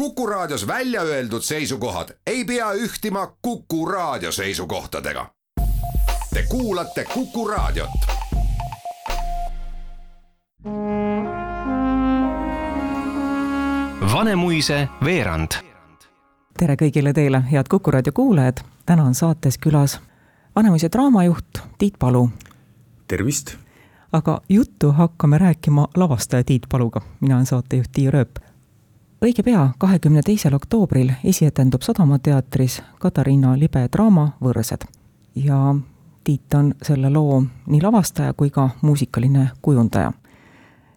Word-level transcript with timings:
Kuku 0.00 0.26
Raadios 0.26 0.66
välja 0.66 1.02
öeldud 1.02 1.42
seisukohad 1.42 2.08
ei 2.26 2.44
pea 2.44 2.72
ühtima 2.72 3.36
Kuku 3.42 3.86
Raadio 3.86 4.32
seisukohtadega. 4.32 5.26
Te 6.34 6.42
kuulate 6.48 7.04
Kuku 7.14 7.48
Raadiot. 7.48 7.90
Vanemuise 14.12 14.88
veerand. 15.04 15.50
tere 16.58 16.74
kõigile 16.74 17.12
teile, 17.12 17.42
head 17.52 17.68
Kuku 17.70 17.90
raadio 17.90 18.12
kuulajad. 18.12 18.56
täna 18.86 19.04
on 19.04 19.14
saates 19.14 19.58
külas 19.58 20.00
Vanemuise 20.56 20.88
draamajuht 20.92 21.58
Tiit 21.78 21.94
Palu. 21.98 22.30
tervist! 23.08 23.56
aga 24.12 24.40
juttu 24.48 24.92
hakkame 24.92 25.38
rääkima 25.38 25.86
lavastaja 25.96 26.44
Tiit 26.44 26.62
Paluga. 26.68 27.00
mina 27.20 27.34
olen 27.34 27.46
saatejuht 27.46 27.92
Tiia 27.92 28.10
Rööp. 28.10 28.49
Õige 29.24 29.42
pea, 29.42 29.68
kahekümne 29.78 30.22
teisel 30.24 30.54
oktoobril 30.54 31.12
esietendub 31.24 31.82
Sadamateatris 31.82 32.82
Katariina 32.98 33.58
Libe 33.58 33.88
draama 33.92 34.32
Võrsed. 34.42 34.86
ja 35.34 35.74
Tiit 36.24 36.54
on 36.54 36.74
selle 36.82 37.10
loo 37.10 37.42
nii 37.66 37.82
lavastaja 37.82 38.32
kui 38.32 38.50
ka 38.50 38.68
muusikaline 38.82 39.50
kujundaja 39.62 40.12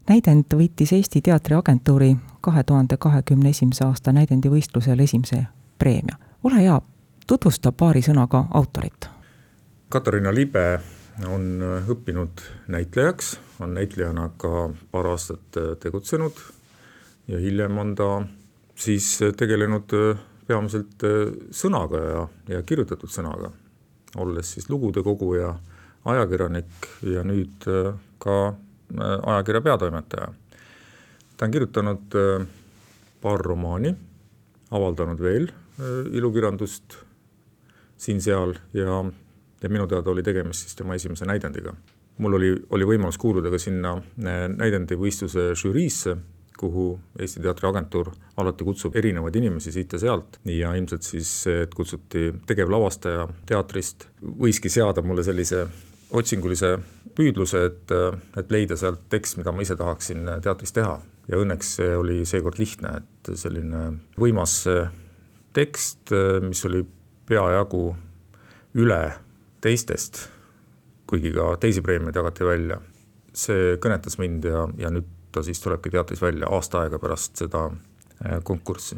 näidend 0.10 0.46
võitis 0.56 0.94
Eesti 0.94 1.22
Teatriagentuuri 1.22 2.16
kahe 2.42 2.64
tuhande 2.64 2.98
kahekümne 2.98 3.50
esimese 3.50 3.86
aasta 3.86 4.12
näidendivõistlusel 4.12 5.00
esimese 5.00 5.46
preemia. 5.80 6.16
ole 6.44 6.56
hea, 6.56 6.82
tutvusta 7.28 7.72
paari 7.72 8.02
sõnaga 8.02 8.46
autorit. 8.54 9.10
Katariina 9.90 10.34
Libe 10.34 10.80
on 11.28 11.64
õppinud 11.88 12.42
näitlejaks, 12.68 13.40
on 13.60 13.74
näitlejana 13.74 14.30
ka 14.38 14.70
paar 14.92 15.08
aastat 15.08 15.60
tegutsenud 15.80 16.34
ja 17.28 17.40
hiljem 17.40 17.78
on 17.78 17.96
ta 17.96 18.10
siis 18.76 19.08
tegelenud 19.38 19.94
peamiselt 20.48 21.06
sõnaga 21.56 22.02
ja, 22.04 22.24
ja 22.56 22.64
kirjutatud 22.68 23.12
sõnaga, 23.12 23.52
olles 24.20 24.56
siis 24.56 24.68
lugude 24.70 25.04
koguja, 25.06 25.54
ajakirjanik 26.06 26.90
ja 27.08 27.24
nüüd 27.24 27.68
ka 28.20 28.38
ajakirja 29.00 29.62
peatoimetaja. 29.62 30.28
ta 31.38 31.46
on 31.46 31.52
kirjutanud 31.52 32.18
paar 33.22 33.40
romaani, 33.40 33.96
avaldanud 34.72 35.20
veel 35.24 35.48
ilukirjandust 36.12 36.98
siin-seal 37.98 38.56
ja, 38.76 39.00
ja 39.64 39.70
minu 39.72 39.88
teada 39.88 40.12
oli 40.12 40.24
tegemist 40.24 40.68
siis 40.68 40.76
tema 40.76 40.96
esimese 40.96 41.26
näidendiga. 41.26 41.74
mul 42.18 42.34
oli, 42.38 42.52
oli 42.70 42.86
võimalus 42.86 43.18
kuuluda 43.18 43.50
ka 43.50 43.58
sinna 43.58 43.96
näidendivõistluse 44.58 45.54
žüriisse, 45.58 46.18
kuhu 46.64 46.88
Eesti 47.20 47.44
Teatriagentuur 47.44 48.12
alati 48.40 48.66
kutsub 48.68 48.96
erinevaid 48.96 49.36
inimesi 49.40 49.74
siit 49.76 49.94
ja 49.94 50.00
sealt 50.02 50.40
ja 50.50 50.74
ilmselt 50.80 51.04
siis, 51.06 51.32
et 51.52 51.74
kutsuti 51.76 52.30
tegevlavastaja 52.48 53.28
teatrist, 53.50 54.08
võiski 54.24 54.72
seada 54.72 55.04
mulle 55.06 55.26
sellise 55.28 55.66
otsingulise 56.14 56.78
püüdluse, 57.18 57.64
et, 57.70 57.94
et 58.38 58.52
leida 58.54 58.78
sealt 58.80 59.08
tekst, 59.12 59.38
mida 59.40 59.54
ma 59.54 59.66
ise 59.66 59.78
tahaksin 59.78 60.28
teatris 60.44 60.74
teha. 60.76 61.00
ja 61.28 61.40
õnneks 61.40 61.68
see 61.78 61.94
oli 61.96 62.26
seekord 62.28 62.60
lihtne, 62.60 62.98
et 63.00 63.30
selline 63.40 63.84
võimas 64.20 64.58
tekst, 65.56 66.12
mis 66.44 66.66
oli 66.68 66.82
peajagu 67.30 67.84
üle 68.76 69.02
teistest, 69.64 70.26
kuigi 71.08 71.32
ka 71.32 71.54
teisi 71.62 71.84
preemiaid 71.86 72.18
jagati 72.20 72.46
välja, 72.48 72.80
see 73.34 73.78
kõnetas 73.82 74.20
mind 74.20 74.46
ja, 74.50 74.66
ja 74.78 74.92
nüüd 74.94 75.08
ta 75.34 75.44
siis 75.44 75.62
tulebki 75.62 75.90
teatris 75.90 76.22
välja 76.22 76.48
aasta 76.52 76.84
aega 76.86 77.00
pärast 77.00 77.42
seda 77.42 77.70
konkurssi. 78.44 78.96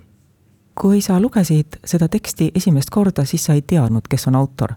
kui 0.76 1.02
sa 1.02 1.20
lugesid 1.20 1.80
seda 1.86 2.08
teksti 2.12 2.52
esimest 2.56 2.90
korda, 2.92 3.26
siis 3.26 3.46
sa 3.46 3.54
ei 3.54 3.62
teadnud, 3.62 4.08
kes 4.10 4.28
on 4.28 4.36
autor 4.36 4.76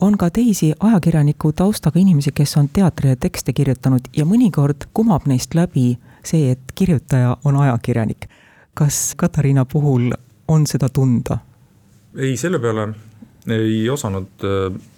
on 0.00 0.18
ka 0.18 0.30
teisi 0.30 0.72
ajakirjaniku 0.80 1.52
taustaga 1.52 1.98
inimesi, 2.00 2.32
kes 2.32 2.56
on 2.56 2.68
teatrile 2.72 3.16
tekste 3.16 3.52
kirjutanud 3.52 4.10
ja 4.16 4.24
mõnikord 4.24 4.86
kumab 4.94 5.26
neist 5.26 5.54
läbi 5.54 5.96
see, 6.24 6.52
et 6.52 6.72
kirjutaja 6.74 7.36
on 7.44 7.56
ajakirjanik. 7.56 8.28
kas 8.74 9.14
Katariina 9.16 9.64
puhul 9.64 10.12
on 10.48 10.66
seda 10.66 10.88
tunda? 10.88 11.38
ei, 12.16 12.36
selle 12.36 12.58
peale 12.58 12.88
ei 13.48 13.90
osanud 13.90 14.44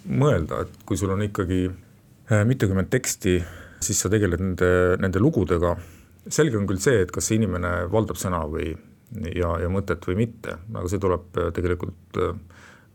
mõelda, 0.07 0.61
et 0.61 0.85
kui 0.85 0.97
sul 0.97 1.09
on 1.09 1.21
ikkagi 1.21 1.69
mitukümmend 2.45 2.89
teksti, 2.89 3.41
siis 3.81 3.99
sa 4.03 4.11
tegeled 4.11 4.41
nende, 4.41 4.71
nende 5.01 5.21
lugudega. 5.21 5.75
selge 6.29 6.57
on 6.57 6.67
küll 6.69 6.79
see, 6.79 7.01
et 7.01 7.11
kas 7.11 7.27
see 7.27 7.39
inimene 7.39 7.87
valdab 7.91 8.19
sõna 8.21 8.43
või, 8.49 8.75
ja, 9.33 9.55
ja 9.61 9.69
mõtet 9.73 10.05
või 10.07 10.19
mitte, 10.25 10.57
aga 10.73 10.87
see 10.89 11.01
tuleb 11.01 11.39
tegelikult 11.55 12.19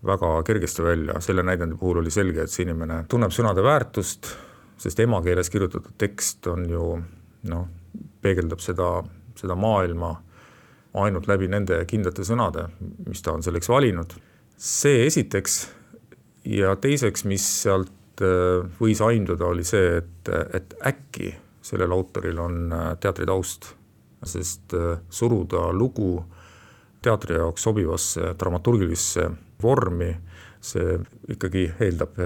väga 0.07 0.43
kergesti 0.47 0.85
välja, 0.85 1.21
selle 1.21 1.43
näidendi 1.43 1.77
puhul 1.79 1.99
oli 2.03 2.13
selge, 2.15 2.45
et 2.45 2.53
see 2.53 2.67
inimene 2.67 3.03
tunneb 3.11 3.35
sõnade 3.35 3.65
väärtust, 3.65 4.31
sest 4.79 5.01
emakeeles 5.01 5.51
kirjutatud 5.51 5.97
tekst 5.99 6.47
on 6.53 6.69
ju 6.71 6.93
noh, 7.51 7.67
peegeldab 8.23 8.63
seda, 8.63 8.91
seda 9.39 9.57
maailma 9.59 10.13
ainult 10.97 11.29
läbi 11.29 11.49
nende 11.53 11.83
kindlate 11.89 12.25
sõnade, 12.25 12.69
mis 13.07 13.23
ta 13.25 13.35
on 13.37 13.45
selleks 13.45 13.69
valinud. 13.69 14.15
see 14.57 15.05
esiteks 15.07 15.69
ja 16.49 16.77
teiseks, 16.81 17.25
mis 17.25 17.45
sealt 17.63 17.91
võis 18.81 19.01
aimduda, 19.05 19.47
oli 19.47 19.65
see, 19.67 19.99
et, 20.01 20.31
et 20.57 20.75
äkki 20.89 21.35
sellel 21.67 21.93
autoril 21.93 22.39
on 22.39 22.75
teatritaust, 23.01 23.73
sest 24.27 24.73
suruda 25.11 25.67
lugu 25.75 26.25
teatri 27.05 27.37
jaoks 27.37 27.67
sobivasse 27.67 28.33
dramaturgilisse 28.39 29.29
vormi, 29.63 30.13
see 30.63 30.97
ikkagi 31.35 31.67
eeldab 31.85 32.17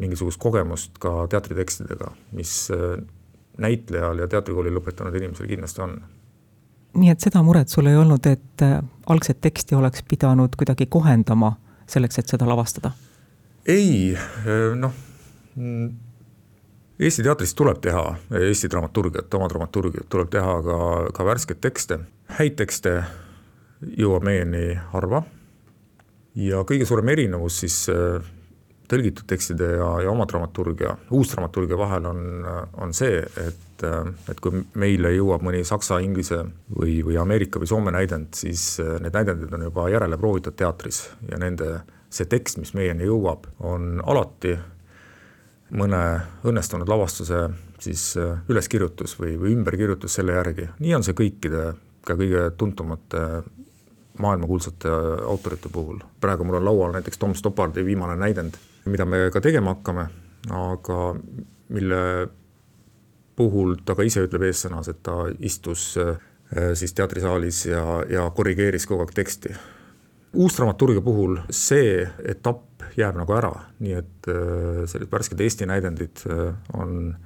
mingisugust 0.00 0.40
kogemust 0.42 0.96
ka 1.02 1.26
teatritekstidega, 1.30 2.10
mis 2.38 2.54
näitlejal 3.60 4.22
ja 4.22 4.28
teatrikooli 4.30 4.72
lõpetanud 4.74 5.16
inimesel 5.16 5.48
kindlasti 5.50 5.82
on. 5.84 5.98
nii 6.96 7.10
et 7.12 7.20
seda 7.20 7.42
muret 7.44 7.68
sul 7.68 7.86
ei 7.90 7.96
olnud, 7.96 8.26
et 8.26 8.64
algset 9.06 9.40
teksti 9.40 9.76
oleks 9.76 10.04
pidanud 10.08 10.56
kuidagi 10.56 10.86
kohendama 10.86 11.56
selleks, 11.86 12.18
et 12.18 12.32
seda 12.32 12.48
lavastada? 12.48 12.92
Ei, 13.68 14.16
noh, 14.78 14.92
Eesti 16.96 17.24
teatris 17.26 17.52
tuleb 17.56 17.80
teha 17.84 18.04
Eesti 18.40 18.70
dramaturgiat, 18.72 19.34
oma 19.36 19.48
dramaturgiat, 19.52 20.06
tuleb 20.12 20.30
teha 20.32 20.52
ka, 20.64 20.78
ka 21.16 21.26
värskeid 21.28 21.60
tekste, 21.60 21.98
häid 22.38 22.56
tekste 22.56 22.94
jõuab 24.00 24.24
meieni 24.24 24.70
harva. 24.94 25.22
Ja 26.36 26.62
kõige 26.68 26.88
suurem 26.88 27.08
erinevus 27.12 27.60
siis 27.62 27.76
tõlgitud 28.88 29.26
tekstide 29.28 29.68
ja, 29.76 29.88
ja 30.04 30.12
oma 30.12 30.26
dramaturgia, 30.28 30.94
uusdramaturgia 31.12 31.78
vahel 31.78 32.06
on, 32.08 32.22
on 32.80 32.94
see, 32.96 33.18
et, 33.42 33.84
et 34.30 34.40
kui 34.42 34.62
meile 34.78 35.12
jõuab 35.16 35.44
mõni 35.44 35.64
saksa, 35.66 35.98
inglise 36.04 36.42
või, 36.70 37.00
või 37.06 37.18
Ameerika 37.20 37.60
või 37.60 37.70
Soome 37.70 37.94
näidend, 37.96 38.32
siis 38.38 38.76
need 39.02 39.16
näidendid 39.16 39.52
on 39.56 39.66
juba 39.68 39.88
järele 39.92 40.18
proovitud 40.20 40.56
teatris 40.56 41.02
ja 41.30 41.40
nende, 41.42 41.80
see 42.10 42.28
tekst, 42.30 42.58
mis 42.58 42.74
meieni 42.74 43.08
jõuab, 43.08 43.46
on 43.60 44.00
alati 44.04 44.56
mõne 45.76 46.02
õnnestunud 46.46 46.88
lavastuse 46.88 47.48
siis 47.82 48.14
üleskirjutus 48.48 49.16
või, 49.18 49.34
või 49.40 49.56
ümberkirjutus 49.56 50.14
selle 50.18 50.36
järgi, 50.38 50.68
nii 50.78 50.94
on 50.96 51.04
see 51.06 51.16
kõikide, 51.18 51.72
ka 52.06 52.14
kõige 52.14 52.50
tuntumate 52.56 53.22
maailmakuulsate 54.18 54.88
autorite 55.26 55.68
puhul. 55.68 55.98
praegu 56.20 56.44
mul 56.44 56.60
on 56.60 56.64
laual 56.64 56.94
näiteks 56.94 57.18
Tom 57.18 57.34
Stoppardi 57.34 57.84
viimane 57.84 58.16
näidend, 58.16 58.56
mida 58.84 59.04
me 59.04 59.30
ka 59.30 59.40
tegema 59.40 59.74
hakkame, 59.74 60.06
aga 60.50 61.00
mille 61.68 62.28
puhul 63.36 63.76
ta 63.84 63.94
ka 63.94 64.06
ise 64.06 64.24
ütleb 64.24 64.46
eessõnas, 64.48 64.88
et 64.88 65.02
ta 65.02 65.26
istus 65.40 65.96
siis 66.74 66.94
teatrisaalis 66.94 67.66
ja, 67.66 67.82
ja 68.08 68.28
korrigeeris 68.30 68.86
kogu 68.86 69.04
aeg 69.04 69.12
teksti. 69.14 69.54
Uusdramaturgia 70.36 71.02
puhul 71.04 71.40
see 71.50 72.04
etapp 72.28 72.84
jääb 72.96 73.16
nagu 73.18 73.34
ära, 73.36 73.52
nii 73.82 73.96
et 73.98 74.28
sellised 74.28 75.10
värsked 75.12 75.40
Eesti 75.42 75.68
näidendid 75.68 76.22
on 76.76 77.16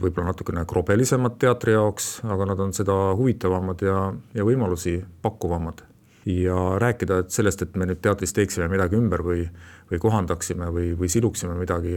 võib-olla 0.00 0.30
natukene 0.30 0.64
krobelisemad 0.68 1.36
teatri 1.42 1.74
jaoks, 1.76 2.20
aga 2.24 2.48
nad 2.52 2.62
on 2.64 2.72
seda 2.76 2.96
huvitavamad 3.18 3.84
ja, 3.84 3.98
ja 4.34 4.46
võimalusi 4.46 4.96
pakkuvamad 5.22 5.84
ja 6.28 6.78
rääkida 6.78 7.18
et 7.22 7.32
sellest, 7.32 7.62
et 7.64 7.76
me 7.80 7.86
nüüd 7.88 8.00
teatris 8.04 8.34
teeksime 8.36 8.68
midagi 8.68 8.98
ümber 8.98 9.22
või, 9.24 9.46
või 9.90 10.00
kohandaksime 10.02 10.68
või, 10.74 10.92
või 10.98 11.08
siluksime 11.12 11.54
midagi, 11.56 11.96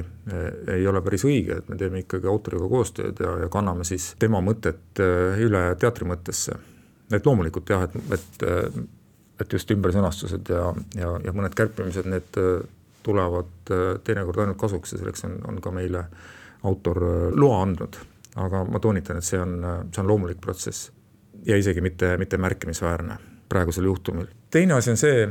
ei 0.72 0.88
ole 0.88 1.02
päris 1.04 1.26
õige, 1.28 1.60
et 1.60 1.70
me 1.70 1.78
teeme 1.80 2.04
ikkagi 2.04 2.30
autoriga 2.32 2.70
koostööd 2.72 3.20
ja, 3.20 3.34
ja 3.44 3.52
kanname 3.52 3.88
siis 3.88 4.14
tema 4.20 4.42
mõtet 4.44 5.02
üle 5.44 5.64
teatri 5.80 6.08
mõttesse. 6.08 6.56
et 7.12 7.26
loomulikult 7.26 7.70
jah, 7.70 7.84
et, 7.84 8.14
et, 8.16 8.48
et 9.44 9.54
just 9.54 9.72
ümbersõnastused 9.76 10.50
ja, 10.54 10.72
ja, 10.98 11.12
ja 11.24 11.36
mõned 11.36 11.56
kärpimised, 11.58 12.08
need 12.10 12.40
tulevad 13.04 13.72
teinekord 14.08 14.40
ainult 14.40 14.60
kasuks 14.62 14.96
ja 14.96 15.02
selleks 15.02 15.26
on, 15.28 15.38
on 15.52 15.60
ka 15.62 15.74
meile 15.76 16.06
autor 16.64 17.00
loa 17.36 17.62
andnud. 17.66 18.00
aga 18.40 18.64
ma 18.66 18.80
toonitan, 18.82 19.20
et 19.20 19.28
see 19.28 19.40
on, 19.40 19.58
see 19.92 20.02
on 20.02 20.08
loomulik 20.10 20.40
protsess 20.42 20.92
ja 21.46 21.58
isegi 21.58 21.82
mitte, 21.82 22.16
mitte 22.18 22.38
märkimisväärne 22.38 23.18
praegusel 23.50 23.84
juhtumil. 23.84 24.26
teine 24.52 24.74
asi 24.74 24.92
on 24.92 24.98
see, 24.98 25.28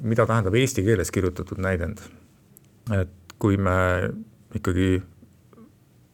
mida 0.00 0.26
tähendab 0.26 0.54
eesti 0.54 0.82
keeles 0.82 1.10
kirjutatud 1.10 1.60
näidend. 1.62 1.98
et 3.00 3.14
kui 3.38 3.56
me 3.56 4.10
ikkagi 4.54 5.02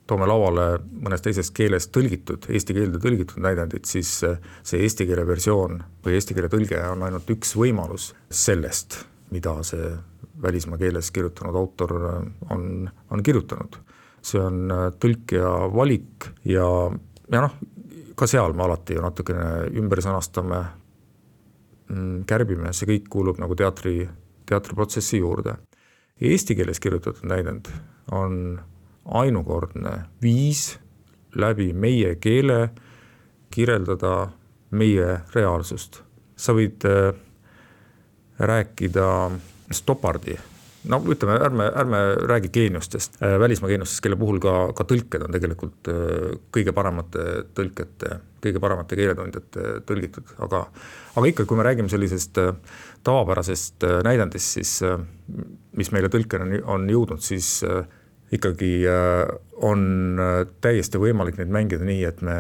toome 0.06 0.26
lauale 0.28 0.66
mõnes 0.84 1.22
teises 1.24 1.50
keeles 1.54 1.88
tõlgitud, 1.92 2.48
eesti 2.52 2.76
keelde 2.76 3.00
tõlgitud 3.00 3.40
näidendit, 3.44 3.88
siis 3.88 4.10
see 4.20 4.82
eesti 4.82 5.06
keele 5.08 5.24
versioon 5.26 5.80
või 6.04 6.18
eesti 6.18 6.36
keele 6.36 6.50
tõlge 6.52 6.80
on 6.90 7.06
ainult 7.06 7.30
üks 7.32 7.54
võimalus 7.56 8.12
sellest, 8.28 9.00
mida 9.32 9.56
see 9.64 9.94
välismaa 10.42 10.78
keeles 10.78 11.10
kirjutanud 11.14 11.56
autor 11.56 11.94
on, 12.50 12.90
on 13.10 13.22
kirjutanud. 13.22 13.76
see 14.24 14.40
on 14.40 14.72
tõlkija 15.00 15.48
valik 15.72 16.28
ja, 16.48 16.68
ja 17.32 17.40
noh, 17.44 17.56
ka 18.16 18.26
seal 18.26 18.54
me 18.56 18.64
alati 18.64 18.96
ju 18.96 19.02
natukene 19.04 19.70
ümber 19.80 20.00
sõnastame, 20.04 20.60
mm, 21.88 22.24
kärbime, 22.28 22.72
see 22.72 22.88
kõik 22.88 23.08
kuulub 23.12 23.40
nagu 23.42 23.56
teatri, 23.56 24.08
teatriprotsessi 24.48 25.20
juurde. 25.20 25.56
Eesti 26.20 26.54
keeles 26.56 26.80
kirjutatud 26.80 27.26
näidend 27.28 27.68
on 28.12 28.60
ainukordne 29.04 29.98
viis 30.22 30.78
läbi 31.34 31.72
meie 31.72 32.14
keele 32.16 32.70
kirjeldada 33.50 34.28
meie 34.70 35.20
reaalsust. 35.34 36.02
sa 36.36 36.50
võid 36.50 36.82
äh, 36.90 37.14
rääkida 38.42 39.30
stopardi. 39.70 40.34
No 40.90 40.98
ütleme, 41.08 41.36
ärme, 41.46 41.68
ärme 41.78 42.00
räägi 42.26 42.50
geeniustest, 42.52 43.20
äh, 43.22 43.36
välismaa 43.40 43.70
geeniustest, 43.70 44.02
kelle 44.02 44.18
puhul 44.18 44.40
ka, 44.42 44.72
ka 44.74 44.84
tõlked 44.90 45.22
on 45.24 45.36
tegelikult 45.36 45.90
äh, 45.92 46.34
kõige 46.52 46.74
paremate 46.74 47.44
tõlkete, 47.54 48.18
kõige 48.42 48.60
paremate 48.60 48.98
keeletundjate 48.98 49.78
tõlgitud, 49.86 50.34
aga 50.42 50.66
aga 51.14 51.30
ikkagi, 51.30 51.46
kui 51.48 51.60
me 51.60 51.68
räägime 51.68 51.92
sellisest 51.92 52.42
tavapärasest 53.06 53.86
näidendist, 54.04 54.58
siis 54.58 54.80
mis 55.78 55.92
meile 55.94 56.10
tõlkena 56.10 56.58
on 56.74 56.90
jõudnud, 56.90 57.22
siis 57.22 57.60
ikkagi 58.34 58.70
on 59.62 59.82
täiesti 60.60 60.98
võimalik 60.98 61.38
neid 61.38 61.52
mängida 61.54 61.86
nii, 61.86 62.04
et 62.08 62.22
me 62.24 62.38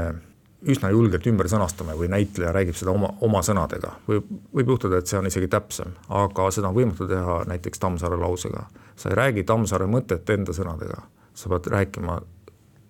üsna 0.70 0.90
julgelt 0.92 1.26
ümber 1.28 1.48
sõnastame 1.50 1.96
või 1.98 2.08
näitleja 2.12 2.52
räägib 2.54 2.76
seda 2.78 2.92
oma, 2.94 3.10
oma 3.24 3.42
sõnadega. 3.44 3.94
võib, 4.08 4.28
võib 4.54 4.74
juhtuda, 4.74 4.98
et 4.98 5.10
see 5.10 5.18
on 5.18 5.28
isegi 5.28 5.48
täpsem, 5.52 5.92
aga 6.08 6.48
seda 6.54 6.70
on 6.70 6.76
võimatu 6.78 7.08
teha 7.08 7.42
näiteks 7.50 7.82
Tammsaare 7.82 8.16
lausega. 8.20 8.66
sa 8.96 9.10
ei 9.10 9.18
räägi 9.20 9.44
Tammsaare 9.44 9.86
mõtet 9.86 10.30
enda 10.30 10.52
sõnadega, 10.52 11.02
sa 11.34 11.48
pead 11.52 11.68
rääkima 11.72 12.20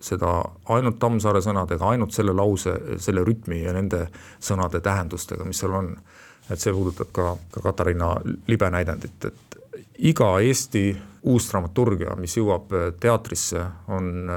seda 0.00 0.36
ainult 0.68 0.98
Tammsaare 0.98 1.40
sõnadega, 1.42 1.88
ainult 1.88 2.12
selle 2.12 2.32
lause, 2.32 2.74
selle 2.98 3.24
rütmi 3.24 3.62
ja 3.62 3.72
nende 3.72 4.06
sõnade 4.38 4.80
tähendustega, 4.80 5.44
mis 5.44 5.58
seal 5.58 5.74
on. 5.74 5.96
et 6.50 6.60
see 6.60 6.72
puudutab 6.72 7.08
ka, 7.12 7.36
ka 7.50 7.60
Katariina 7.64 8.14
libe 8.46 8.68
näidendit, 8.70 9.24
et 9.24 9.58
iga 9.98 10.26
Eesti 10.44 10.90
uus 11.24 11.48
dramaturgia, 11.50 12.16
mis 12.20 12.36
jõuab 12.36 12.72
teatrisse, 13.00 13.64
on 13.88 14.28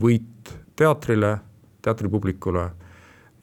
võit 0.00 0.52
teatrile, 0.76 1.36
teatripublikule 1.82 2.64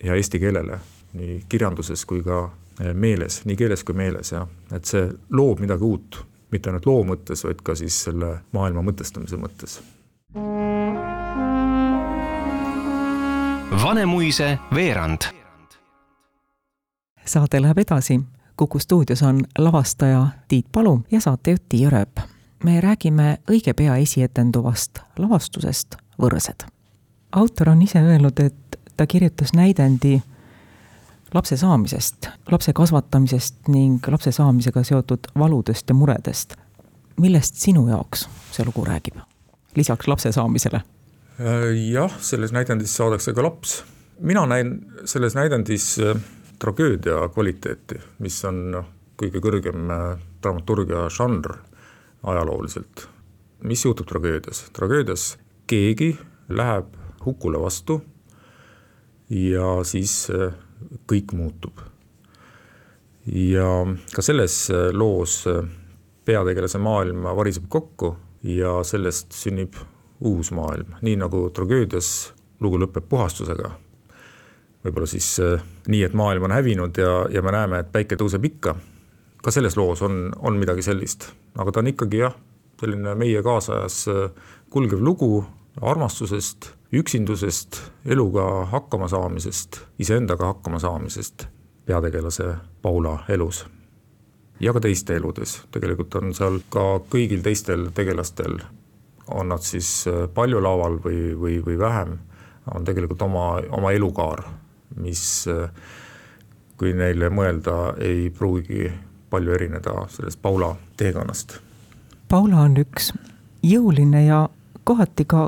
ja 0.03 0.15
eesti 0.15 0.39
keelele 0.39 0.79
nii 1.13 1.43
kirjanduses 1.49 2.05
kui 2.05 2.23
ka 2.25 2.43
eh, 2.81 2.93
meeles, 2.93 3.43
nii 3.45 3.57
keeles 3.57 3.83
kui 3.83 3.95
meeles 3.97 4.33
ja 4.33 4.45
et 4.73 4.85
see 4.89 5.05
loob 5.37 5.61
midagi 5.63 5.85
uut, 5.85 6.19
mitte 6.53 6.71
ainult 6.71 6.87
loo 6.89 7.03
mõttes, 7.07 7.45
vaid 7.45 7.61
ka 7.65 7.75
siis 7.77 8.03
selle 8.07 8.35
maailma 8.55 8.83
mõtestamise 8.85 9.39
mõttes. 9.41 9.79
Vanemuise 13.83 14.57
veerand. 14.75 15.29
saade 17.25 17.61
läheb 17.61 17.77
edasi. 17.77 18.19
Kuku 18.57 18.79
stuudios 18.79 19.23
on 19.23 19.39
lavastaja 19.57 20.27
Tiit 20.47 20.65
Palu 20.71 21.01
ja 21.11 21.19
saatejuht 21.21 21.63
Tiia 21.69 21.89
Rööp. 21.89 22.32
Me 22.63 22.81
räägime 22.81 23.37
õige 23.51 23.73
pea 23.73 23.95
esietenduvast 23.99 24.99
lavastusest 25.19 25.95
Võrsed. 26.21 26.65
autor 27.31 27.69
on 27.69 27.81
ise 27.81 27.99
öelnud, 27.99 28.39
et 28.39 28.77
ta 28.97 29.07
kirjutas 29.07 29.53
näidendi 29.53 30.21
lapse 31.33 31.57
saamisest, 31.57 32.29
lapse 32.51 32.73
kasvatamisest 32.73 33.67
ning 33.67 34.07
lapse 34.07 34.31
saamisega 34.31 34.83
seotud 34.83 35.27
valudest 35.39 35.89
ja 35.89 35.95
muredest. 35.95 36.55
millest 37.19 37.55
sinu 37.55 37.87
jaoks 37.87 38.27
see 38.51 38.65
lugu 38.65 38.85
räägib, 38.85 39.19
lisaks 39.75 40.07
lapse 40.07 40.31
saamisele? 40.31 40.81
Äh, 41.39 41.91
jah, 41.91 42.11
selles 42.19 42.51
näidendis 42.51 42.95
saadakse 42.95 43.33
ka 43.33 43.43
laps. 43.43 43.83
mina 44.19 44.45
näen 44.45 44.85
selles 45.05 45.35
näidendis 45.35 45.99
äh, 45.99 46.21
tragöödia 46.59 47.29
kvaliteeti, 47.29 47.99
mis 48.19 48.45
on 48.45 48.71
noh, 48.71 48.85
kõige 49.17 49.41
kõrgem 49.41 49.91
äh, 49.91 50.19
dramaturgia 50.41 51.09
žanr 51.09 51.57
ajalooliselt. 52.23 53.07
mis 53.63 53.85
juhtub 53.85 54.07
tragöödias? 54.07 54.65
tragöödias 54.73 55.37
keegi 55.67 56.17
läheb 56.49 56.85
hukule 57.25 57.59
vastu 57.61 58.01
ja 59.29 59.79
siis 59.83 60.27
äh, 60.31 60.53
kõik 61.11 61.33
muutub. 61.33 61.79
ja 63.25 63.85
ka 64.15 64.21
selles 64.21 64.67
äh, 64.71 64.91
loos 64.91 65.45
äh, 65.47 65.63
peategelase 66.25 66.77
maailm 66.77 67.23
variseb 67.23 67.69
kokku 67.69 68.15
ja 68.43 68.81
sellest 68.83 69.31
sünnib 69.31 69.75
uus 70.23 70.51
maailm, 70.51 70.95
nii 71.01 71.15
nagu 71.19 71.49
tragöödias 71.49 72.33
lugu 72.59 72.79
lõpeb 72.79 73.07
puhastusega. 73.09 73.71
võib-olla 74.83 75.07
siis 75.07 75.37
nii, 75.87 76.03
et 76.03 76.13
maailm 76.13 76.43
on 76.43 76.51
hävinud 76.51 76.97
ja, 76.97 77.25
ja 77.31 77.41
me 77.41 77.51
näeme, 77.51 77.79
et 77.79 77.91
päike 77.91 78.15
tõuseb 78.19 78.43
ikka. 78.45 78.75
ka 79.43 79.51
selles 79.51 79.77
loos 79.77 80.01
on, 80.01 80.33
on 80.39 80.59
midagi 80.59 80.81
sellist, 80.81 81.31
aga 81.57 81.71
ta 81.71 81.83
on 81.83 81.91
ikkagi 81.93 82.23
jah, 82.23 82.37
selline 82.79 83.15
meie 83.15 83.43
kaasajas 83.45 84.05
kulgev 84.73 85.01
lugu 85.03 85.43
armastusest 85.81 86.73
üksindusest, 86.93 87.79
eluga 88.05 88.65
hakkama 88.69 89.07
saamisest, 89.07 89.79
iseendaga 89.99 90.51
hakkama 90.51 90.79
saamisest 90.79 91.47
peategelase 91.85 92.55
Paula 92.81 93.23
elus. 93.29 93.65
ja 94.59 94.73
ka 94.73 94.79
teiste 94.79 95.15
eludes, 95.15 95.57
tegelikult 95.71 96.15
on 96.15 96.33
seal 96.37 96.59
ka 96.71 97.01
kõigil 97.11 97.41
teistel 97.43 97.87
tegelastel, 97.97 98.59
on 99.27 99.49
nad 99.49 99.65
siis 99.65 100.05
äh, 100.07 100.27
palju 100.33 100.61
laval 100.61 100.99
või, 101.03 101.33
või, 101.35 101.57
või 101.65 101.79
vähem, 101.79 102.17
on 102.75 102.85
tegelikult 102.85 103.21
oma, 103.25 103.47
oma 103.73 103.91
elukaar, 103.91 104.43
mis 104.95 105.47
äh, 105.49 105.73
kui 106.77 106.93
neile 106.93 107.31
mõelda, 107.33 107.95
ei 107.97 108.29
pruugigi 108.29 108.91
palju 109.33 109.53
erineda 109.55 110.05
sellest 110.13 110.41
Paula 110.41 110.75
teekonnast. 110.97 111.57
Paula 112.29 112.61
on 112.67 112.77
üks 112.81 113.11
jõuline 113.65 114.25
ja 114.27 114.43
kohati 114.83 115.25
ka 115.25 115.47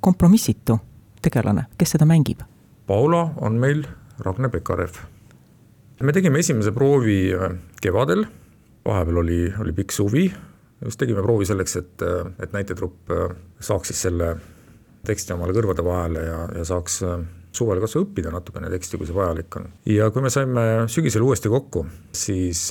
kompromissitu 0.00 0.78
tegelane, 1.22 1.66
kes 1.78 1.96
seda 1.96 2.06
mängib? 2.08 2.44
Paula 2.86 3.30
on 3.42 3.58
meil 3.60 3.84
Ragne 4.20 4.48
Pekarev. 4.52 5.00
me 6.00 6.12
tegime 6.12 6.38
esimese 6.38 6.72
proovi 6.72 7.32
äh, 7.34 7.56
kevadel, 7.82 8.24
vahepeal 8.86 9.16
oli, 9.20 9.40
oli 9.60 9.72
pikk 9.76 9.92
suvi, 9.92 10.24
just 10.84 10.98
tegime 11.00 11.22
proovi 11.22 11.44
selleks, 11.44 11.76
et, 11.76 12.02
äh, 12.02 12.32
et 12.38 12.52
näitetrupp 12.52 13.10
äh, 13.10 13.36
saaks 13.60 13.92
siis 13.92 14.06
selle 14.08 14.36
teksti 15.04 15.32
omale 15.32 15.52
kõrvade 15.56 15.84
vahele 15.84 16.24
ja, 16.24 16.40
ja 16.56 16.64
saaks 16.64 17.02
suvel 17.52 17.80
kas 17.82 17.96
või 17.96 18.06
õppida 18.06 18.32
natukene 18.34 18.70
teksti, 18.70 18.98
kui 18.98 19.08
see 19.08 19.16
vajalik 19.16 19.56
on. 19.60 19.68
ja 19.90 20.10
kui 20.14 20.22
me 20.24 20.30
saime 20.30 20.66
sügisel 20.92 21.26
uuesti 21.26 21.52
kokku, 21.52 21.86
siis 22.12 22.70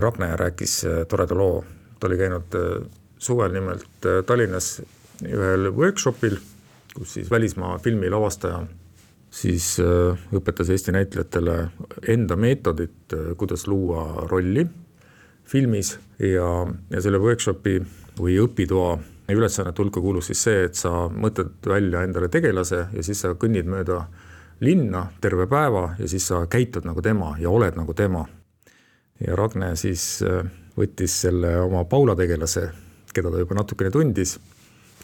Ragne 0.00 0.28
rääkis 0.36 0.82
toreda 1.08 1.36
loo, 1.38 1.62
ta 2.00 2.10
oli 2.10 2.18
käinud 2.20 2.56
suvel 3.18 3.54
nimelt 3.56 4.08
Tallinnas 4.26 4.74
ühel 5.24 5.70
workshopil, 5.72 6.36
kus 6.92 7.14
siis 7.16 7.30
välismaa 7.32 7.78
filmi 7.80 8.10
lavastaja 8.12 8.66
siis 9.36 9.76
äh, 9.80 10.16
õpetas 10.34 10.70
Eesti 10.72 10.94
näitlejatele 10.94 11.56
enda 12.08 12.36
meetodit, 12.40 13.12
äh, 13.14 13.32
kuidas 13.38 13.66
luua 13.68 14.26
rolli 14.30 14.66
filmis 15.46 15.96
ja, 16.18 16.48
ja 16.90 17.02
selle 17.02 17.20
workshopi 17.22 17.78
või 18.18 18.38
õpitoa 18.42 18.96
ülesannete 19.34 19.82
hulka 19.82 20.00
kuulus 20.00 20.30
siis 20.30 20.42
see, 20.46 20.64
et 20.68 20.78
sa 20.78 21.08
mõtled 21.10 21.66
välja 21.66 22.04
endale 22.06 22.28
tegelase 22.28 22.86
ja 22.92 23.02
siis 23.02 23.20
sa 23.24 23.34
kõnnid 23.34 23.66
mööda 23.66 24.04
linna 24.60 25.06
terve 25.20 25.46
päeva 25.50 25.94
ja 25.98 26.08
siis 26.08 26.26
sa 26.28 26.44
käitud 26.50 26.86
nagu 26.86 27.02
tema 27.02 27.34
ja 27.40 27.50
oled 27.50 27.76
nagu 27.76 27.94
tema. 27.94 28.26
ja 29.20 29.36
Ragne 29.36 29.76
siis 29.76 30.22
äh, 30.22 30.44
võttis 30.76 31.20
selle 31.20 31.56
oma 31.60 31.84
Paula 31.84 32.14
tegelase, 32.16 32.68
keda 33.14 33.30
ta 33.32 33.38
juba 33.40 33.56
natukene 33.56 33.90
tundis 33.90 34.36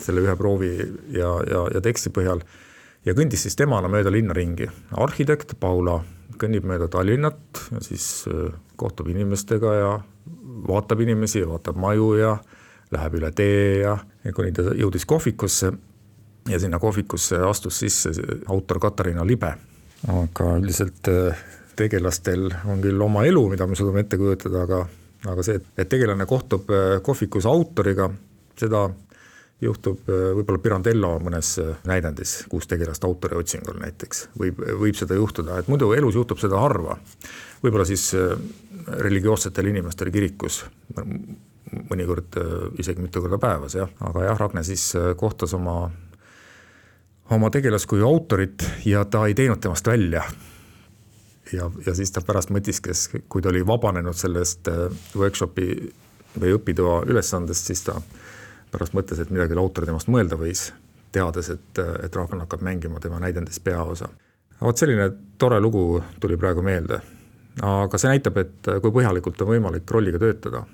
selle 0.00 0.20
ühe 0.24 0.36
proovi 0.36 0.72
ja, 1.16 1.30
ja, 1.48 1.66
ja 1.74 1.80
teksti 1.80 2.12
põhjal 2.14 2.42
ja 3.04 3.14
kõndis 3.14 3.44
siis 3.46 3.56
temana 3.56 3.88
mööda 3.88 4.12
linna 4.12 4.34
ringi. 4.36 4.68
arhitekt 4.92 5.56
Paula 5.60 6.02
kõnnib 6.38 6.66
mööda 6.68 6.88
Tallinnat 6.88 7.66
ja 7.72 7.82
siis 7.84 8.24
äh, 8.30 8.52
kohtub 8.76 9.08
inimestega 9.08 9.74
ja 9.74 9.92
vaatab 10.68 11.00
inimesi 11.00 11.42
ja 11.42 11.48
vaatab 11.50 11.76
maju 11.76 12.14
ja 12.18 12.36
läheb 12.92 13.16
üle 13.20 13.32
tee 13.36 13.80
ja, 13.82 13.96
ja 14.24 14.32
kuni 14.36 14.52
ta 14.56 14.72
jõudis 14.76 15.06
kohvikusse 15.08 15.72
ja 16.48 16.58
sinna 16.58 16.78
kohvikusse 16.78 17.36
astus 17.46 17.78
sisse 17.78 18.10
autor 18.48 18.80
Katariina 18.80 19.26
Libe. 19.26 19.54
aga 20.08 20.56
üldiselt 20.58 21.08
äh, 21.08 21.38
tegelastel 21.78 22.48
on 22.66 22.82
küll 22.82 23.00
oma 23.00 23.22
elu, 23.24 23.44
mida 23.52 23.66
me 23.66 23.78
suudame 23.78 24.02
ette 24.02 24.18
kujutada, 24.18 24.64
aga, 24.66 24.80
aga 25.30 25.44
see, 25.46 25.60
et 25.78 25.88
tegelane 25.88 26.26
kohtub 26.26 26.70
äh, 26.74 26.96
kohvikus 27.06 27.46
autoriga, 27.46 28.08
seda 28.58 28.88
juhtub 29.62 30.10
äh, 30.10 30.32
võib-olla 30.40 30.62
Pirandello 30.64 31.12
mõnes 31.22 31.54
näidendis, 31.86 32.40
kuus 32.50 32.66
tegelast 32.66 33.06
autori 33.06 33.38
otsingul 33.38 33.78
näiteks, 33.84 34.26
võib, 34.42 34.58
võib 34.82 34.98
seda 34.98 35.14
juhtuda, 35.14 35.60
et 35.62 35.70
muidu 35.70 35.92
elus 35.94 36.18
juhtub 36.18 36.42
seda 36.42 36.58
harva. 36.58 36.98
võib-olla 37.62 37.86
siis 37.86 38.10
religioossetel 39.06 39.70
inimestel 39.70 40.10
kirikus, 40.10 40.64
mõnikord 41.90 42.36
isegi 42.78 43.02
mitu 43.02 43.22
korda 43.22 43.38
päevas 43.38 43.76
jah, 43.78 43.90
aga 44.00 44.24
jah, 44.26 44.38
Ragne 44.40 44.64
siis 44.66 44.90
kohtas 45.16 45.54
oma 45.54 45.90
oma 47.34 47.50
tegelaskuju 47.50 48.06
autorit 48.06 48.64
ja 48.84 49.04
ta 49.04 49.26
ei 49.26 49.34
teinud 49.34 49.60
temast 49.60 49.86
välja. 49.86 50.22
ja, 51.52 51.70
ja 51.86 51.94
siis 51.94 52.12
ta 52.12 52.20
pärast 52.26 52.50
mõtiskles, 52.50 53.08
kui 53.28 53.42
ta 53.42 53.48
oli 53.48 53.66
vabanenud 53.66 54.16
sellest 54.16 54.68
äh, 54.68 54.86
workshopi 55.16 55.68
või 56.40 56.54
õpitoa 56.56 57.02
ülesandest, 57.12 57.68
siis 57.68 57.84
ta 57.84 57.98
pärast 58.72 58.96
mõtles, 58.96 59.20
et 59.20 59.30
midagi 59.30 59.56
autor 59.58 59.86
temast 59.86 60.08
mõelda 60.08 60.38
võis, 60.40 60.70
teades, 61.12 61.50
et, 61.52 61.80
et 62.04 62.16
Raagan 62.16 62.40
hakkab 62.44 62.64
mängima 62.64 63.00
tema 63.00 63.20
näidendis 63.20 63.60
peaosa. 63.60 64.08
vot 64.60 64.78
selline 64.78 65.10
tore 65.38 65.60
lugu 65.60 66.02
tuli 66.20 66.36
praegu 66.36 66.62
meelde. 66.62 67.00
aga 67.62 67.98
see 67.98 68.08
näitab, 68.08 68.38
et 68.38 68.72
kui 68.80 68.90
põhjalikult 68.90 69.40
on 69.42 69.48
võimalik 69.48 69.90
rolliga 69.90 70.18
töötada. 70.18 70.64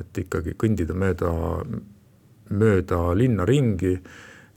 Et 0.00 0.18
ikkagi 0.24 0.54
kõndida 0.60 0.94
mööda, 0.94 1.30
mööda 2.50 3.00
linna 3.16 3.46
ringi 3.48 3.94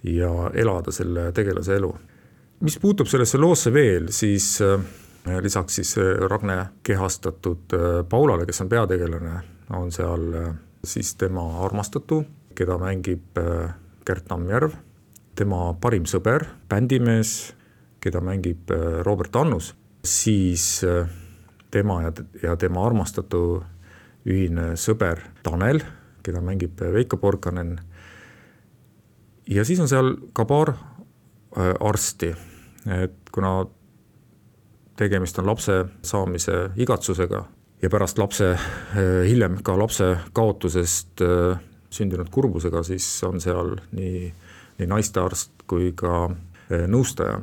ja 0.04 0.52
elada 0.54 0.92
selle 0.92 1.32
tegelase 1.32 1.76
elu. 1.76 1.94
mis 2.60 2.78
puutub 2.80 3.08
sellesse 3.08 3.38
loosse 3.38 3.74
veel, 3.74 4.08
siis 4.12 4.62
äh, 4.62 4.80
lisaks 5.42 5.76
siis 5.76 5.98
äh, 5.98 6.16
Ragne 6.30 6.70
kehastatud 6.84 7.74
äh, 7.74 8.06
Paulale, 8.10 8.46
kes 8.46 8.62
on 8.62 8.70
peategelane, 8.70 9.42
on 9.70 9.92
seal 9.92 10.56
siis 10.86 11.16
tema 11.16 11.44
armastatu, 11.66 12.24
keda 12.56 12.78
mängib 12.78 13.40
Gert 14.06 14.26
Tammjärv, 14.28 14.74
tema 15.36 15.74
parim 15.82 16.06
sõber, 16.06 16.46
bändimees, 16.70 17.54
keda 18.04 18.22
mängib 18.22 18.72
Robert 19.08 19.36
Annus, 19.36 19.74
siis 20.04 20.84
tema 21.72 22.02
ja, 22.04 22.12
ja 22.44 22.56
tema 22.60 22.84
armastatu 22.86 23.64
ühine 24.26 24.74
sõber 24.80 25.20
Tanel, 25.44 25.82
keda 26.24 26.42
mängib 26.42 26.80
Veiko 26.80 27.18
Porkanen 27.20 27.78
ja 29.48 29.66
siis 29.66 29.80
on 29.80 29.90
seal 29.92 30.16
ka 30.34 30.46
paar 30.46 30.74
äh, 30.74 31.74
arsti, 31.80 32.32
et 33.02 33.32
kuna 33.32 33.66
tegemist 34.98 35.40
on 35.40 35.50
lapse 35.50 35.80
saamise 36.06 36.70
igatsusega 36.76 37.44
ja 37.82 37.92
pärast 37.92 38.20
lapse, 38.22 38.54
äh, 38.54 39.12
hiljem 39.28 39.60
ka 39.64 39.78
lapse 39.80 40.16
kaotusest 40.34 41.22
äh, 41.22 41.60
sündinud 41.94 42.32
kurbusega, 42.32 42.84
siis 42.84 43.06
on 43.28 43.42
seal 43.42 43.76
nii, 43.92 44.32
nii 44.80 44.90
naistearst 44.90 45.68
kui 45.70 45.92
ka 45.96 46.32
nõustaja, 46.90 47.36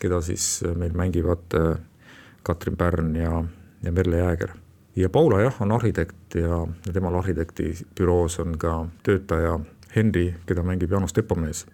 keda 0.00 0.22
siis 0.24 0.62
meil 0.78 0.94
mängivad 0.96 1.52
Katrin 2.46 2.78
Pärn 2.80 3.10
ja, 3.18 3.42
ja 3.84 3.92
Merle 3.92 4.22
Jääger. 4.22 4.54
Ja 5.00 5.08
Paula 5.08 5.40
jah, 5.40 5.56
on 5.60 5.72
arhitekt 5.72 6.34
ja, 6.34 6.66
ja 6.86 6.92
temal 6.92 7.14
arhitekti 7.14 7.72
büroos 7.98 8.38
on 8.40 8.58
ka 8.58 8.86
töötaja 9.02 9.58
Henri, 9.96 10.34
keda 10.46 10.62
mängib 10.62 10.90
Jaanus 10.90 11.12
Tepomees. 11.12 11.66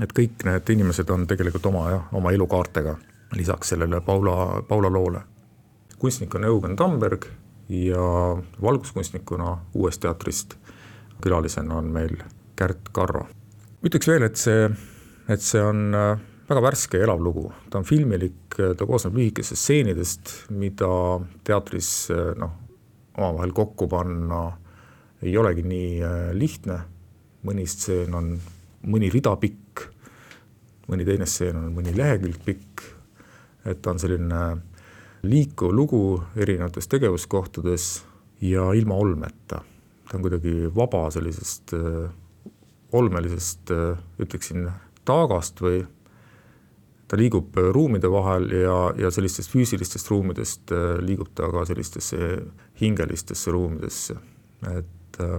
et 0.00 0.12
kõik 0.16 0.44
need 0.44 0.70
inimesed 0.72 1.10
on 1.10 1.26
tegelikult 1.26 1.66
oma 1.66 1.90
jah, 1.90 2.08
oma 2.12 2.32
elukaartega, 2.32 2.96
lisaks 3.36 3.74
sellele 3.74 4.00
Paula, 4.00 4.62
Paula 4.68 4.92
loole. 4.92 5.20
kunstnik 5.98 6.34
on 6.34 6.44
Eugen 6.44 6.76
Tamberg 6.76 7.26
ja 7.68 8.36
valguskunstnikuna 8.62 9.58
Uuest 9.74 10.00
teatrist 10.00 10.56
külalisena 11.22 11.74
on 11.74 11.84
meil 11.84 12.16
Kärt 12.56 12.88
Karro. 12.92 13.26
ütleks 13.82 14.08
veel, 14.08 14.22
et 14.22 14.36
see, 14.36 14.68
et 15.28 15.40
see 15.42 15.62
on 15.62 15.94
äh, 15.94 16.18
väga 16.52 16.62
värske 16.64 17.00
ja 17.00 17.06
elav 17.06 17.22
lugu, 17.24 17.46
ta 17.70 17.80
on 17.80 17.86
filmilik, 17.88 18.56
ta 18.56 18.86
koosneb 18.88 19.16
lühikestest 19.16 19.64
stseenidest, 19.64 20.32
mida 20.52 20.90
teatris 21.46 22.10
äh, 22.12 22.32
noh, 22.38 22.58
omavahel 23.16 23.54
kokku 23.56 23.88
panna 23.88 24.44
ei 25.22 25.36
olegi 25.38 25.64
nii 25.66 26.02
äh, 26.04 26.18
lihtne. 26.36 26.78
Mõni 27.42 27.64
stseen 27.66 28.14
on 28.14 28.36
mõni 28.86 29.08
rida 29.10 29.32
pikk, 29.40 29.86
mõni 30.90 31.06
teine 31.08 31.26
stseen 31.26 31.58
on 31.58 31.72
mõni 31.74 31.94
lehekülg 31.96 32.38
pikk, 32.44 32.84
et 33.66 33.80
ta 33.82 33.94
on 33.94 34.02
selline 34.02 34.42
liikuv 35.26 35.72
lugu 35.74 36.02
erinevates 36.36 36.86
tegevuskohtades 36.90 37.88
ja 38.46 38.68
ilma 38.78 38.94
olmeta. 38.94 39.62
ta 40.08 40.18
on 40.18 40.22
kuidagi 40.22 40.68
vaba 40.74 41.06
sellisest 41.10 41.72
äh, 41.78 42.10
olmelisest, 42.92 43.70
äh, 43.72 43.98
ütleksin, 44.20 44.68
taagast 45.08 45.62
või 45.64 45.82
ta 47.12 47.18
liigub 47.20 47.56
ruumide 47.72 48.08
vahel 48.10 48.46
ja, 48.56 48.76
ja 48.96 49.10
sellistest 49.12 49.50
füüsilistest 49.52 50.08
ruumidest 50.08 50.72
äh, 50.72 50.94
liigub 51.04 51.28
ta 51.36 51.50
ka 51.52 51.66
sellistesse 51.68 52.38
hingelistesse 52.80 53.52
ruumidesse, 53.52 54.16
et 54.78 55.20
äh, 55.20 55.34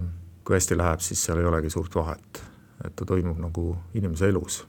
kui 0.46 0.54
hästi 0.54 0.78
läheb, 0.78 1.02
siis 1.02 1.24
seal 1.26 1.42
ei 1.42 1.50
olegi 1.50 1.74
suurt 1.74 1.96
vahet, 1.98 2.44
et 2.86 2.94
ta 2.96 3.08
toimub 3.10 3.42
nagu 3.42 3.72
inimese 3.98 4.30
elus. 4.30 4.60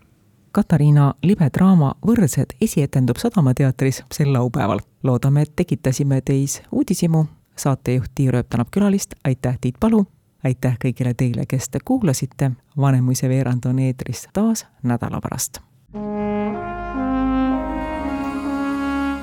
Katariina 0.55 1.11
libe 1.27 1.51
draama 1.53 1.93
Võrsed 2.07 2.57
esietendub 2.63 3.21
Sadama 3.21 3.53
teatris 3.55 4.01
sel 4.09 4.33
laupäeval. 4.33 4.81
loodame, 5.03 5.43
et 5.43 5.53
tekitasime 5.57 6.21
teis 6.21 6.63
uudishimu. 6.73 7.25
saatejuht 7.57 8.15
Tiia 8.15 8.33
Rööp 8.33 8.49
tänab 8.49 8.73
külalist, 8.73 9.15
aitäh, 9.25 9.59
Tiit 9.61 9.77
Palu! 9.81 10.07
aitäh 10.45 10.79
kõigile 10.85 11.15
teile, 11.15 11.47
kes 11.47 11.69
te 11.69 11.79
kuulasite. 11.85 12.51
Vanemuise 12.77 13.29
veerand 13.29 13.65
on 13.67 13.79
eetris 13.79 14.29
taas 14.33 14.67
nädala 14.83 15.21
pärast. 15.21 15.61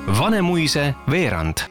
Vanemuise 0.08 0.96
veerand 1.10 1.70